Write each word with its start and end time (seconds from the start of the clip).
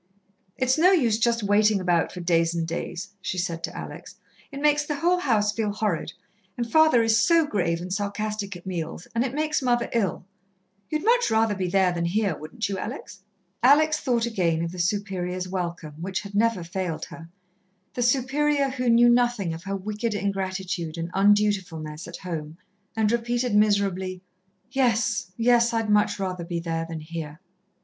"It's 0.57 0.79
no 0.79 0.89
use 0.91 1.19
just 1.19 1.43
waiting 1.43 1.79
about 1.79 2.11
for 2.11 2.21
days 2.21 2.55
and 2.55 2.67
days," 2.67 3.09
she 3.21 3.37
said 3.37 3.63
to 3.63 3.77
Alex. 3.77 4.15
"It 4.51 4.59
makes 4.59 4.83
the 4.83 4.95
whole 4.95 5.19
house 5.19 5.51
feel 5.51 5.71
horrid, 5.71 6.11
and 6.57 6.67
father 6.67 7.03
is 7.03 7.19
so 7.19 7.45
grave 7.45 7.79
and 7.81 7.93
sarcastic 7.93 8.55
at 8.55 8.65
meals, 8.65 9.07
and 9.13 9.23
it 9.23 9.35
makes 9.35 9.61
mother 9.61 9.91
ill. 9.93 10.25
You'd 10.89 11.05
much 11.05 11.29
rather 11.29 11.53
be 11.53 11.67
there 11.67 11.91
than 11.91 12.05
here, 12.05 12.35
wouldn't 12.35 12.67
you, 12.67 12.79
Alex?" 12.79 13.21
Alex 13.61 13.99
thought 13.99 14.25
again 14.25 14.63
of 14.63 14.71
the 14.71 14.79
Superior's 14.79 15.47
welcome, 15.47 15.93
which 16.01 16.21
had 16.21 16.33
never 16.33 16.63
failed 16.63 17.05
her 17.05 17.29
the 17.93 18.01
Superior 18.01 18.69
who 18.69 18.89
knew 18.89 19.07
nothing 19.07 19.53
of 19.53 19.61
her 19.65 19.75
wicked 19.75 20.15
ingratitude 20.15 20.97
and 20.97 21.13
undutifulness 21.13 22.07
at 22.07 22.17
home, 22.17 22.57
and 22.95 23.11
repeated 23.11 23.53
miserably: 23.55 24.23
"Yes, 24.71 25.31
yes, 25.37 25.71
I'd 25.75 25.91
much 25.91 26.17
rather 26.17 26.43
be 26.43 26.59
there 26.59 26.87
than 26.89 27.01
here." 27.01 27.39